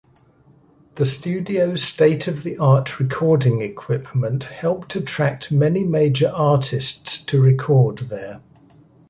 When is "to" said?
7.25-7.39